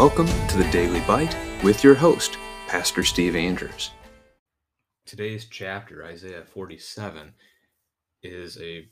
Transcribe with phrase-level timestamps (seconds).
[0.00, 3.90] Welcome to the Daily Bite with your host, Pastor Steve Andrews.
[5.04, 7.34] Today's chapter, Isaiah 47,
[8.22, 8.88] is a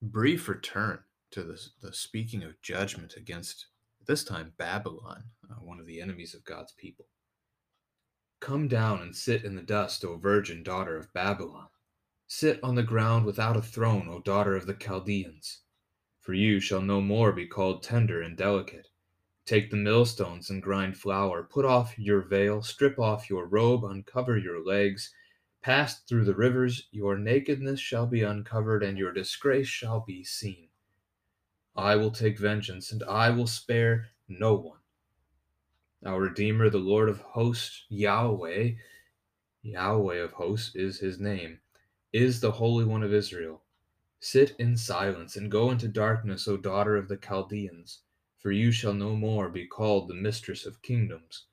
[0.00, 1.00] brief return
[1.32, 3.66] to the, the speaking of judgment against,
[4.06, 7.06] this time, Babylon, uh, one of the enemies of God's people.
[8.38, 11.66] Come down and sit in the dust, O virgin daughter of Babylon.
[12.28, 15.62] Sit on the ground without a throne, O daughter of the Chaldeans.
[16.20, 18.86] For you shall no more be called tender and delicate
[19.46, 21.42] Take the millstones and grind flour.
[21.42, 25.12] Put off your veil, strip off your robe, uncover your legs.
[25.60, 30.68] Pass through the rivers, your nakedness shall be uncovered, and your disgrace shall be seen.
[31.76, 34.78] I will take vengeance, and I will spare no one.
[36.06, 38.72] Our Redeemer, the Lord of hosts, Yahweh,
[39.60, 41.60] Yahweh of hosts is his name,
[42.14, 43.62] is the Holy One of Israel.
[44.20, 48.00] Sit in silence and go into darkness, O daughter of the Chaldeans
[48.44, 51.46] for you shall no more be called the mistress of kingdoms.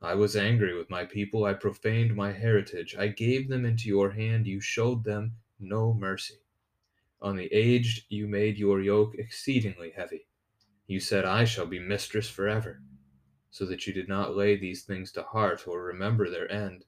[0.00, 4.12] I was angry with my people, I profaned my heritage, I gave them into your
[4.12, 6.38] hand, you showed them no mercy.
[7.20, 10.26] On the aged you made your yoke exceedingly heavy.
[10.86, 12.80] You said, I shall be mistress forever,
[13.50, 16.86] so that you did not lay these things to heart or remember their end.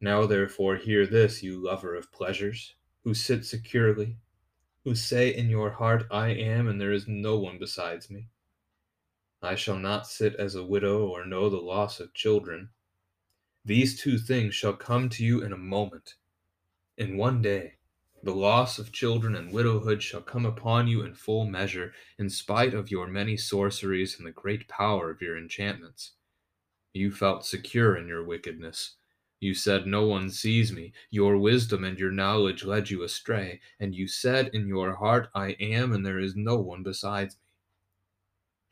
[0.00, 4.16] Now therefore hear this, you lover of pleasures, who sit securely,
[4.82, 8.26] who say in your heart, I am, and there is no one besides me.
[9.44, 12.70] I shall not sit as a widow or know the loss of children.
[13.64, 16.14] These two things shall come to you in a moment.
[16.96, 17.74] In one day,
[18.22, 22.72] the loss of children and widowhood shall come upon you in full measure, in spite
[22.72, 26.12] of your many sorceries and the great power of your enchantments.
[26.92, 28.94] You felt secure in your wickedness.
[29.40, 30.92] You said, No one sees me.
[31.10, 35.56] Your wisdom and your knowledge led you astray, and you said in your heart, I
[35.58, 37.51] am, and there is no one besides me.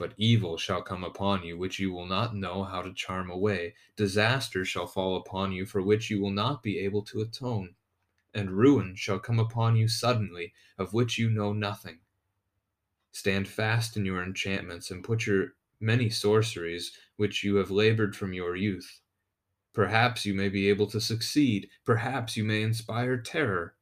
[0.00, 3.74] But evil shall come upon you, which you will not know how to charm away.
[3.96, 7.74] Disaster shall fall upon you, for which you will not be able to atone.
[8.32, 11.98] And ruin shall come upon you suddenly, of which you know nothing.
[13.12, 18.32] Stand fast in your enchantments, and put your many sorceries, which you have labored from
[18.32, 19.02] your youth.
[19.74, 21.68] Perhaps you may be able to succeed.
[21.84, 23.74] Perhaps you may inspire terror.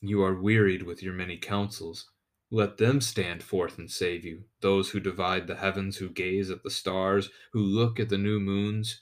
[0.00, 2.10] You are wearied with your many counsels.
[2.50, 6.62] Let them stand forth and save you, those who divide the heavens, who gaze at
[6.62, 9.00] the stars, who look at the new moons,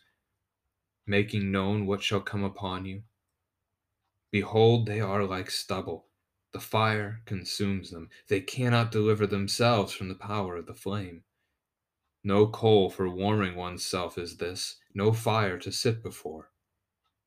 [1.06, 3.02] making known what shall come upon you.
[4.30, 6.06] Behold, they are like stubble.
[6.52, 8.08] The fire consumes them.
[8.28, 11.24] They cannot deliver themselves from the power of the flame.
[12.22, 16.50] No coal for warming oneself is this, no fire to sit before.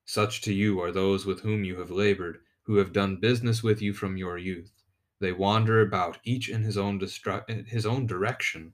[0.06, 3.82] Such to you are those with whom you have labored, who have done business with
[3.82, 4.77] you from your youth.
[5.20, 8.74] They wander about, each in his own destru- his own direction.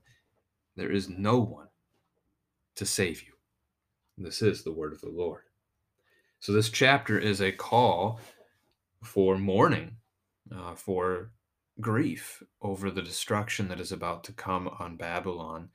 [0.76, 1.68] There is no one
[2.76, 3.32] to save you.
[4.18, 5.42] This is the word of the Lord.
[6.40, 8.20] So this chapter is a call
[9.02, 9.96] for mourning,
[10.54, 11.32] uh, for
[11.80, 15.70] grief over the destruction that is about to come on Babylon.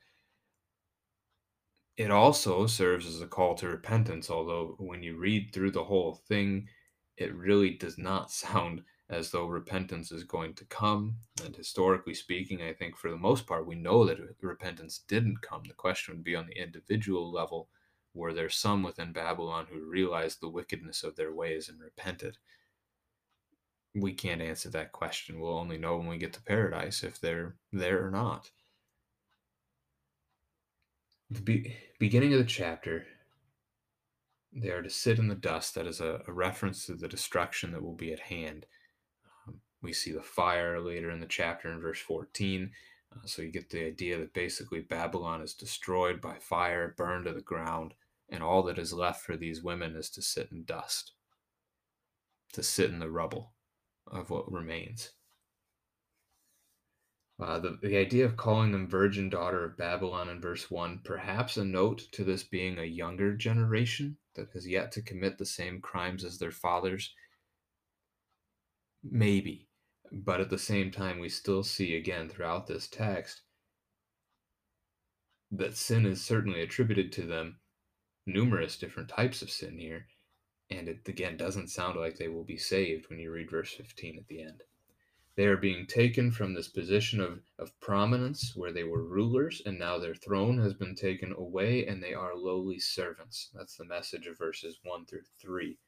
[1.96, 6.14] It also serves as a call to repentance, although when you read through the whole
[6.14, 6.68] thing,
[7.16, 11.16] it really does not sound as though repentance is going to come.
[11.44, 15.62] And historically speaking, I think for the most part, we know that repentance didn't come.
[15.66, 17.68] The question would be on the individual level
[18.14, 22.38] were there some within Babylon who realized the wickedness of their ways and repented?
[23.94, 25.40] We can't answer that question.
[25.40, 28.50] We'll only know when we get to paradise if they're there or not.
[31.30, 33.06] The be- beginning of the chapter,
[34.52, 35.76] they are to sit in the dust.
[35.76, 38.66] That is a, a reference to the destruction that will be at hand.
[39.82, 42.70] We see the fire later in the chapter in verse 14.
[43.12, 47.32] Uh, so you get the idea that basically Babylon is destroyed by fire, burned to
[47.32, 47.94] the ground,
[48.28, 51.12] and all that is left for these women is to sit in dust,
[52.52, 53.52] to sit in the rubble
[54.10, 55.12] of what remains.
[57.40, 61.56] Uh, the, the idea of calling them virgin daughter of Babylon in verse 1, perhaps
[61.56, 65.80] a note to this being a younger generation that has yet to commit the same
[65.80, 67.14] crimes as their fathers.
[69.02, 69.69] Maybe.
[70.12, 73.42] But at the same time, we still see again throughout this text
[75.52, 77.60] that sin is certainly attributed to them,
[78.26, 80.08] numerous different types of sin here.
[80.68, 84.18] And it again doesn't sound like they will be saved when you read verse 15
[84.18, 84.62] at the end.
[85.36, 89.78] They are being taken from this position of, of prominence where they were rulers, and
[89.78, 93.50] now their throne has been taken away, and they are lowly servants.
[93.54, 95.78] That's the message of verses 1 through 3.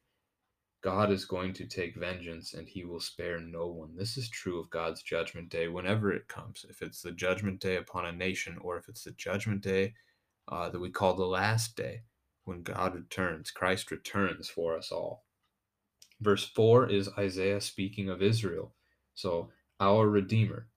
[0.83, 3.95] God is going to take vengeance and he will spare no one.
[3.97, 6.67] This is true of God's judgment day whenever it comes.
[6.69, 9.95] If it's the judgment day upon a nation or if it's the judgment day
[10.49, 12.03] uh, that we call the last day
[12.45, 15.25] when God returns, Christ returns for us all.
[16.21, 18.75] Verse 4 is Isaiah speaking of Israel.
[19.15, 20.69] So, our Redeemer.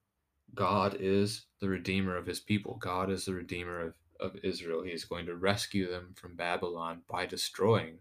[0.54, 2.76] God is the Redeemer of his people.
[2.76, 4.82] God is the Redeemer of, of Israel.
[4.82, 7.98] He is going to rescue them from Babylon by destroying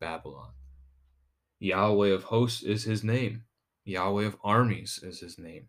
[0.00, 0.50] Babylon.
[1.60, 3.44] Yahweh of hosts is his name.
[3.84, 5.68] Yahweh of armies is his name.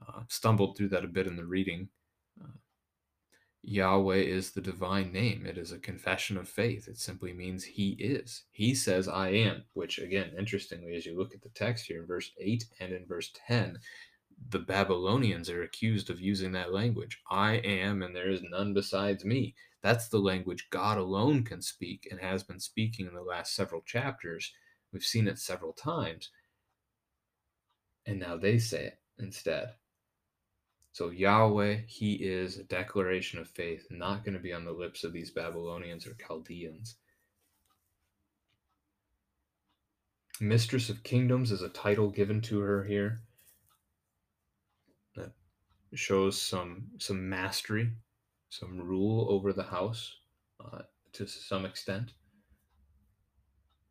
[0.00, 1.88] Uh, stumbled through that a bit in the reading.
[2.40, 2.58] Uh,
[3.62, 5.44] Yahweh is the divine name.
[5.44, 6.88] It is a confession of faith.
[6.88, 8.44] It simply means He is.
[8.52, 12.06] He says, I am, which, again, interestingly, as you look at the text here in
[12.06, 13.78] verse 8 and in verse 10,
[14.50, 17.20] the Babylonians are accused of using that language.
[17.30, 19.54] I am, and there is none besides me.
[19.82, 23.82] That's the language God alone can speak and has been speaking in the last several
[23.82, 24.52] chapters.
[24.92, 26.30] We've seen it several times.
[28.06, 29.74] And now they say it instead.
[30.92, 35.04] So Yahweh, He is a declaration of faith, not going to be on the lips
[35.04, 36.96] of these Babylonians or Chaldeans.
[40.40, 43.20] Mistress of Kingdoms is a title given to her here
[45.16, 45.32] that
[45.94, 47.90] shows some some mastery,
[48.48, 50.16] some rule over the house
[50.64, 50.82] uh,
[51.12, 52.12] to some extent.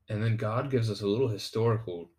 [0.09, 2.09] And then God gives us a little historical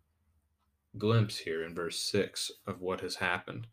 [0.97, 3.67] glimpse here in verse 6 of what has happened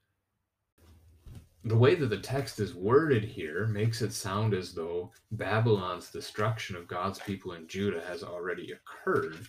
[1.67, 6.77] the way that the text is worded here makes it sound as though Babylon's destruction
[6.77, 9.49] of God's people in Judah has already occurred,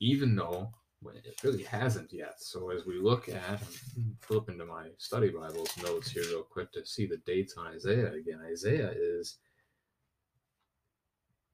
[0.00, 0.70] even though
[1.14, 2.42] it really hasn't yet.
[2.42, 3.62] So as we look at,
[4.20, 8.12] flip into my study Bible's notes here real quick to see the dates on Isaiah
[8.12, 8.40] again.
[8.46, 9.38] Isaiah is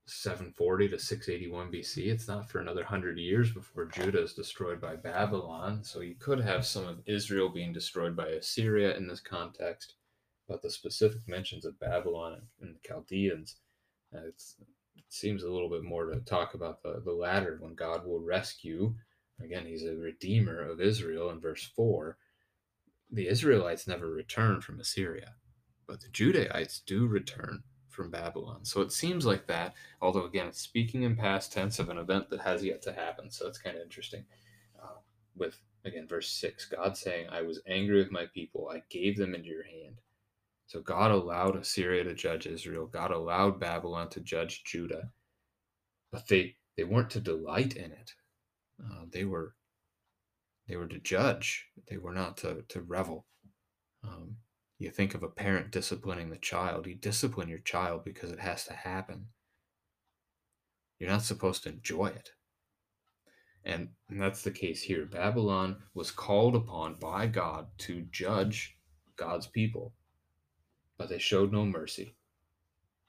[0.06, 2.06] 740 to 681 BC.
[2.06, 5.82] It's not for another 100 years before Judah is destroyed by Babylon.
[5.82, 9.94] So you could have some of Israel being destroyed by Assyria in this context.
[10.48, 13.56] But the specific mentions of Babylon and the Chaldeans,
[14.14, 14.40] uh, it
[15.08, 18.94] seems a little bit more to talk about the, the latter when God will rescue.
[19.42, 22.16] Again, he's a redeemer of Israel in verse 4.
[23.10, 25.34] The Israelites never return from Assyria,
[25.88, 27.64] but the Judahites do return
[27.96, 28.64] from Babylon.
[28.64, 32.30] So it seems like that, although again, it's speaking in past tense of an event
[32.30, 33.30] that has yet to happen.
[33.30, 34.24] So it's kind of interesting.
[34.80, 34.98] Uh,
[35.34, 39.34] with, again, verse 6, God saying, I was angry with my people, I gave them
[39.34, 39.96] into your hand.
[40.66, 45.10] So God allowed Assyria to judge Israel, God allowed Babylon to judge Judah,
[46.12, 48.12] but they, they weren't to delight in it.
[48.84, 49.54] Uh, they were
[50.68, 51.66] they were to judge.
[51.88, 53.24] They were not to, to revel.
[54.02, 54.36] Um,
[54.78, 56.86] you think of a parent disciplining the child.
[56.86, 59.28] You discipline your child because it has to happen.
[60.98, 62.30] You're not supposed to enjoy it.
[63.64, 65.06] And, and that's the case here.
[65.06, 68.76] Babylon was called upon by God to judge
[69.16, 69.94] God's people,
[70.98, 72.14] but they showed no mercy.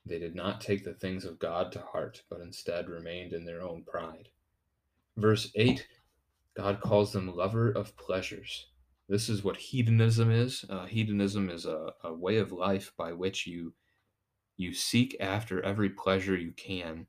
[0.05, 3.61] They did not take the things of God to heart, but instead remained in their
[3.61, 4.29] own pride.
[5.17, 5.85] Verse 8
[6.55, 8.67] God calls them lover of pleasures
[9.09, 10.65] this is what hedonism is.
[10.69, 13.73] Uh, hedonism is a, a way of life by which you
[14.57, 17.05] you seek after every pleasure you can,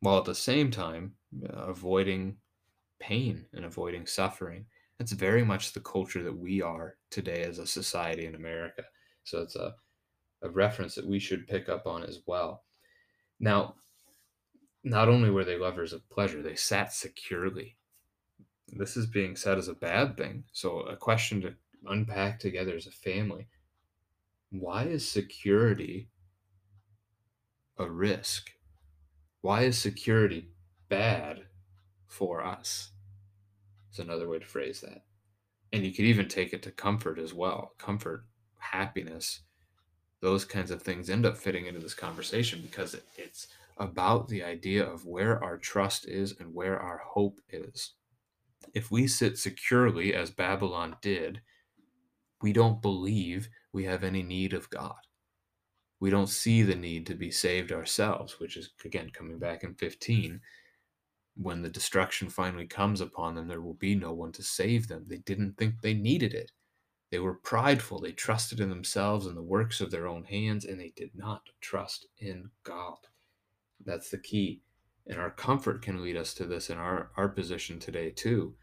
[0.00, 1.14] while at the same time
[1.48, 2.36] uh, avoiding
[3.00, 4.66] pain and avoiding suffering.
[4.98, 8.84] That's very much the culture that we are today as a society in America.
[9.24, 9.74] So it's a,
[10.42, 12.64] a reference that we should pick up on as well.
[13.40, 13.74] Now,
[14.84, 17.76] not only were they lovers of pleasure, they sat securely
[18.68, 20.44] this is being said as a bad thing.
[20.52, 21.54] So, a question to
[21.86, 23.46] unpack together as a family
[24.50, 26.08] why is security
[27.78, 28.50] a risk?
[29.40, 30.48] Why is security
[30.88, 31.46] bad
[32.06, 32.92] for us?
[33.92, 35.02] Is another way to phrase that.
[35.72, 38.24] And you could even take it to comfort as well comfort,
[38.58, 39.40] happiness,
[40.20, 44.42] those kinds of things end up fitting into this conversation because it, it's about the
[44.42, 47.92] idea of where our trust is and where our hope is.
[48.74, 51.40] If we sit securely as Babylon did,
[52.42, 54.96] we don't believe we have any need of God.
[55.98, 59.74] We don't see the need to be saved ourselves, which is, again, coming back in
[59.74, 60.40] 15.
[61.36, 65.04] When the destruction finally comes upon them, there will be no one to save them.
[65.06, 66.52] They didn't think they needed it.
[67.10, 68.00] They were prideful.
[68.00, 71.42] They trusted in themselves and the works of their own hands, and they did not
[71.60, 72.98] trust in God.
[73.84, 74.62] That's the key.
[75.06, 78.54] And our comfort can lead us to this in our, our position today, too.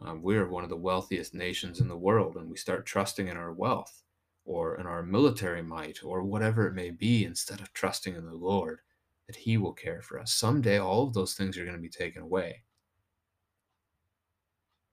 [0.00, 3.36] Um, we're one of the wealthiest nations in the world, and we start trusting in
[3.36, 4.02] our wealth
[4.46, 8.34] or in our military might or whatever it may be instead of trusting in the
[8.34, 8.80] Lord
[9.26, 10.32] that He will care for us.
[10.32, 12.62] Someday, all of those things are going to be taken away.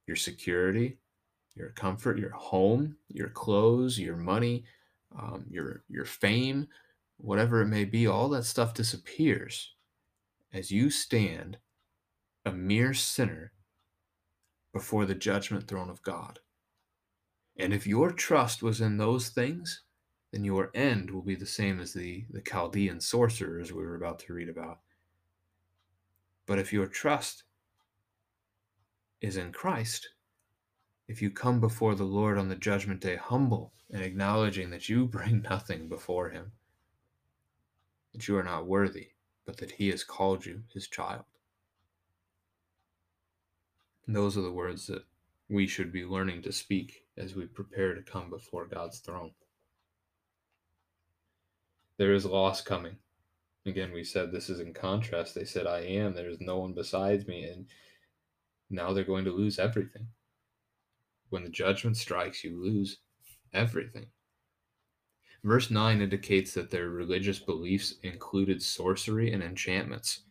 [0.08, 0.98] Your security,
[1.56, 4.66] your comfort, your home, your clothes, your money,
[5.18, 6.68] um, your your fame,
[7.18, 9.74] whatever it may be, all that stuff disappears
[10.54, 11.58] as you stand
[12.46, 13.52] a mere sinner
[14.74, 16.40] before the judgment throne of God.
[17.58, 19.82] And if your trust was in those things,
[20.32, 24.20] then your end will be the same as the, the Chaldean sorcerers we were about
[24.20, 24.80] to read about.
[26.46, 27.44] But if your trust
[29.22, 30.10] is in Christ,
[31.08, 35.06] if you come before the Lord on the judgment day humble and acknowledging that you
[35.08, 36.52] bring nothing before him,
[38.14, 39.10] that you are not worthy,
[39.48, 41.24] but that he has called you his child.
[44.06, 45.04] And those are the words that
[45.50, 49.32] we should be learning to speak as we prepare to come before God's throne.
[51.98, 52.98] There is loss coming.
[53.66, 55.34] Again, we said this is in contrast.
[55.34, 57.46] They said, I am, there is no one besides me.
[57.46, 57.66] And
[58.70, 60.08] now they're going to lose everything.
[61.30, 62.98] When the judgment strikes, you lose
[63.54, 64.08] everything.
[65.48, 70.24] Verse 9 indicates that their religious beliefs included sorcery and enchantments.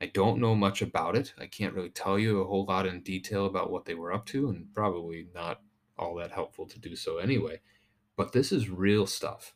[0.00, 1.34] I don't know much about it.
[1.38, 4.24] I can't really tell you a whole lot in detail about what they were up
[4.28, 5.60] to, and probably not
[5.98, 7.60] all that helpful to do so anyway.
[8.16, 9.52] But this is real stuff.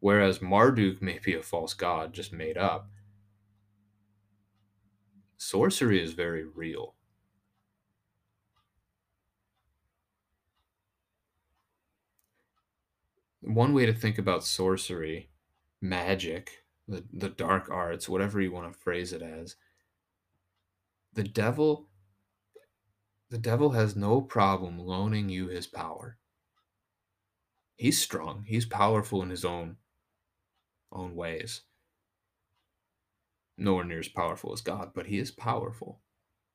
[0.00, 2.88] Whereas Marduk may be a false god just made up,
[5.36, 6.94] sorcery is very real.
[13.44, 15.30] One way to think about sorcery,
[15.80, 19.56] magic, the, the dark arts, whatever you want to phrase it as,
[21.12, 21.88] the devil
[23.30, 26.18] the devil has no problem loaning you his power.
[27.76, 28.44] He's strong.
[28.46, 29.76] He's powerful in his own
[30.92, 31.62] own ways.
[33.58, 36.00] Nowhere near as powerful as God, but he is powerful.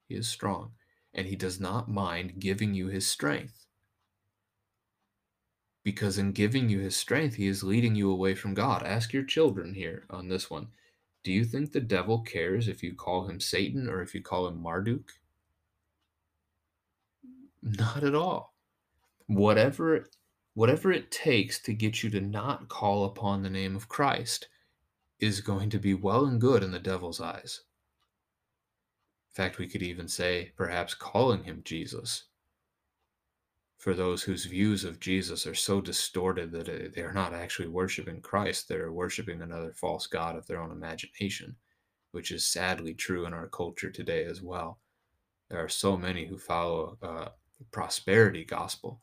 [0.08, 0.72] He is strong,
[1.14, 3.66] and he does not mind giving you his strength.
[5.90, 8.84] Because in giving you his strength, he is leading you away from God.
[8.84, 10.68] Ask your children here on this one.
[11.24, 14.48] Do you think the devil cares if you call him Satan or if you call
[14.48, 15.14] him Marduk?
[17.64, 18.54] Not at all.
[19.26, 20.06] Whatever
[20.54, 24.48] whatever it takes to get you to not call upon the name of Christ
[25.20, 27.62] is going to be well and good in the devil's eyes.
[29.32, 32.26] In fact, we could even say perhaps calling him Jesus
[33.80, 37.70] for those whose views of Jesus are so distorted that uh, they are not actually
[37.70, 41.56] worshiping Christ, they're worshiping another false God of their own imagination,
[42.12, 44.80] which is sadly true in our culture today as well.
[45.50, 49.02] There are so many who follow uh, a prosperity gospel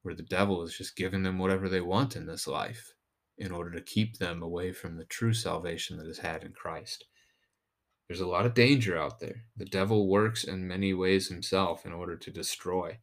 [0.00, 2.94] where the devil is just giving them whatever they want in this life
[3.36, 7.04] in order to keep them away from the true salvation that is had in Christ.
[8.08, 9.44] There's a lot of danger out there.
[9.58, 12.98] The devil works in many ways himself in order to destroy.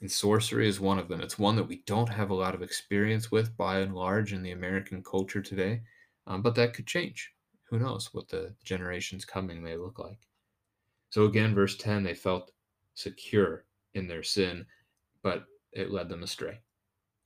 [0.00, 1.20] And sorcery is one of them.
[1.20, 4.42] It's one that we don't have a lot of experience with by and large in
[4.42, 5.82] the American culture today,
[6.26, 7.32] um, but that could change.
[7.64, 10.28] Who knows what the generations coming may look like.
[11.10, 12.52] So, again, verse 10 they felt
[12.94, 14.66] secure in their sin,
[15.22, 16.60] but it led them astray.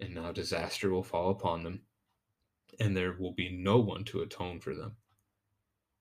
[0.00, 1.82] And now disaster will fall upon them,
[2.80, 4.96] and there will be no one to atone for them.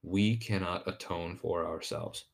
[0.03, 2.25] We cannot atone for ourselves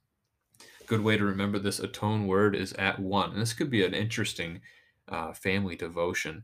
[0.91, 3.31] good way to remember this atone word is at one.
[3.31, 4.59] And this could be an interesting
[5.07, 6.43] uh, family devotion.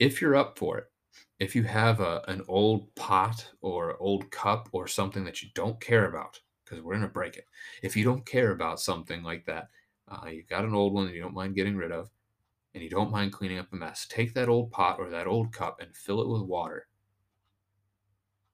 [0.00, 0.86] If you're up for it,
[1.38, 5.80] if you have a, an old pot or old cup or something that you don't
[5.80, 7.46] care about, because we're going to break it.
[7.84, 9.68] If you don't care about something like that,
[10.08, 12.10] uh, you've got an old one that you don't mind getting rid of,
[12.74, 15.52] and you don't mind cleaning up a mess, take that old pot or that old
[15.52, 16.88] cup and fill it with water.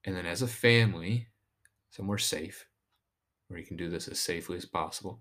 [0.05, 1.29] And then, as a family,
[1.89, 2.67] somewhere safe,
[3.49, 5.19] where you can do this as safely as possible.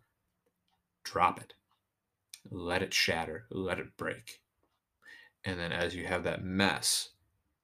[1.02, 1.54] Drop it.
[2.50, 3.46] Let it shatter.
[3.50, 4.40] Let it break.
[5.44, 7.10] And then as you have that mess,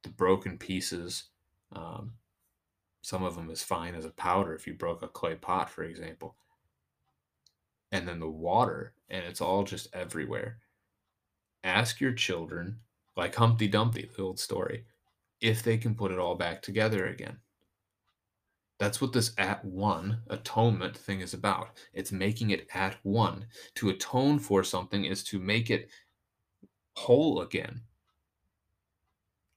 [0.02, 1.24] the broken pieces,
[1.72, 2.14] um,
[3.02, 5.84] some of them as fine as a powder if you broke a clay pot, for
[5.84, 6.36] example.
[7.92, 10.58] And then the water, and it's all just everywhere.
[11.62, 12.78] Ask your children,
[13.16, 14.84] like Humpty Dumpty, the old story,
[15.40, 17.38] if they can put it all back together again.
[18.78, 21.68] That's what this at one atonement thing is about.
[21.92, 23.46] It's making it at one.
[23.76, 25.88] To atone for something is to make it
[26.96, 27.82] whole again.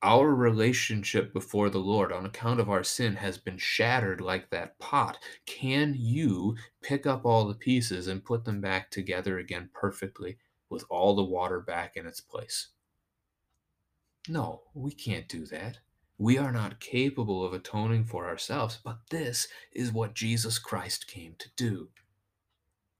[0.03, 4.77] Our relationship before the Lord on account of our sin has been shattered like that
[4.77, 5.17] pot.
[5.47, 10.37] Can you pick up all the pieces and put them back together again perfectly
[10.69, 12.67] with all the water back in its place?
[14.29, 15.79] No, we can't do that.
[16.19, 21.35] We are not capable of atoning for ourselves, but this is what Jesus Christ came
[21.37, 21.89] to do.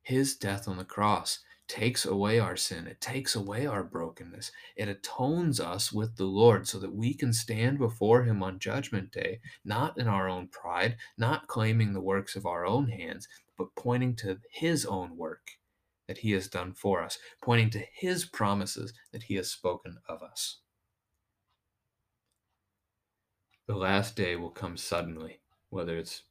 [0.03, 4.88] His death on the cross takes away our sin, it takes away our brokenness, it
[4.88, 9.41] atones us with the Lord so that we can stand before Him on Judgment Day,
[9.65, 14.15] not in our own pride, not claiming the works of our own hands, but pointing
[14.17, 15.57] to His own work
[16.07, 20.21] that He has done for us, pointing to His promises that He has spoken of
[20.21, 20.59] us.
[23.67, 26.24] The last day will come suddenly, whether it's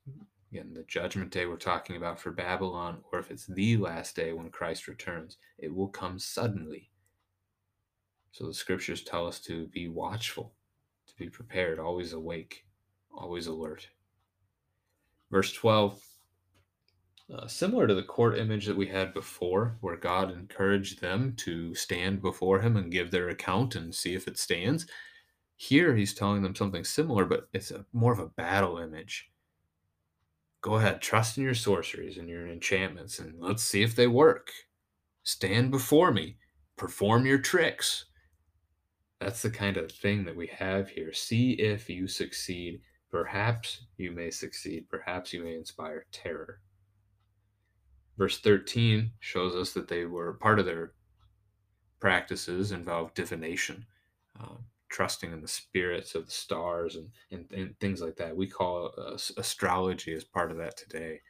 [0.51, 4.33] again the judgment day we're talking about for Babylon, or if it's the last day
[4.33, 6.91] when Christ returns, it will come suddenly.
[8.33, 10.55] So the scriptures tell us to be watchful,
[11.09, 12.65] to be prepared, always awake,
[13.11, 13.89] always alert.
[15.31, 16.01] Verse 12
[17.35, 21.75] uh, similar to the court image that we had before, where God encouraged them to
[21.75, 24.87] stand before Him and give their account and see if it stands.
[25.57, 29.31] Here, He's telling them something similar, but it's a, more of a battle image.
[30.61, 34.51] Go ahead, trust in your sorceries and your enchantments, and let's see if they work.
[35.23, 36.37] Stand before me,
[36.77, 38.07] perform your tricks.
[39.21, 41.13] That's the kind of thing that we have here.
[41.13, 42.81] See if you succeed.
[43.11, 44.89] Perhaps you may succeed.
[44.91, 46.61] Perhaps you may inspire terror.
[48.19, 50.93] Verse 13 shows us that they were part of their
[52.01, 53.87] practices involved divination,
[54.41, 54.57] uh,
[54.89, 58.37] trusting in the spirits of the stars and, and, and things like that.
[58.37, 61.21] We call uh, astrology as part of that today.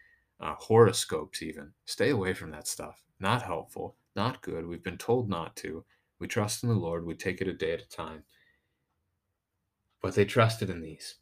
[0.40, 1.72] Uh, horoscopes, even.
[1.86, 3.02] Stay away from that stuff.
[3.18, 4.66] Not helpful, not good.
[4.66, 5.84] We've been told not to.
[6.18, 8.24] We trust in the Lord, we take it a day at a time.
[10.02, 11.16] But they trusted in these.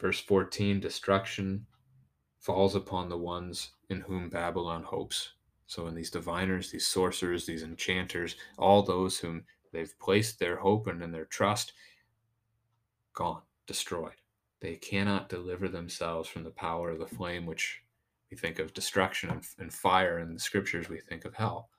[0.00, 1.66] Verse 14 destruction
[2.38, 5.32] falls upon the ones in whom Babylon hopes.
[5.66, 10.86] So, in these diviners, these sorcerers, these enchanters, all those whom they've placed their hope
[10.86, 11.72] and their trust,
[13.14, 14.12] gone, destroyed.
[14.60, 17.82] They cannot deliver themselves from the power of the flame, which
[18.30, 20.18] we think of destruction and, and fire.
[20.18, 21.70] In the scriptures, we think of hell.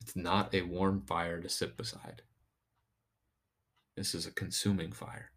[0.00, 2.22] It's not a warm fire to sit beside.
[3.96, 5.30] This is a consuming fire.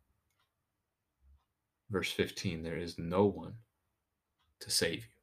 [1.90, 3.56] Verse 15 there is no one
[4.62, 5.15] to save you.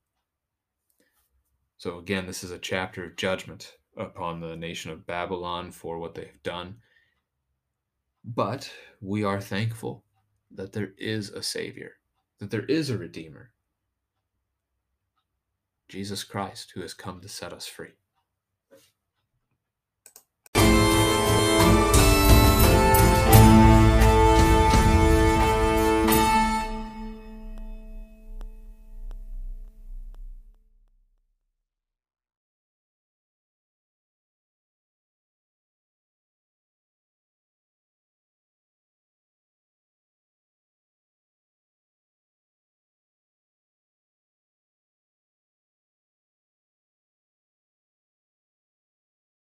[1.83, 6.15] So, again, this is a chapter of judgment upon the nation of Babylon for what
[6.15, 6.77] they have done.
[8.25, 10.05] But we are thankful
[10.53, 11.95] that there is a Savior,
[12.39, 13.51] that there is a Redeemer,
[15.89, 17.95] Jesus Christ, who has come to set us free.